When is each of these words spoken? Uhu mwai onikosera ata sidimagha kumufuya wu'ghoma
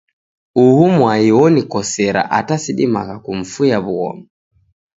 Uhu 0.63 0.85
mwai 0.97 1.27
onikosera 1.43 2.21
ata 2.39 2.55
sidimagha 2.63 3.15
kumufuya 3.23 3.77
wu'ghoma 3.85 4.25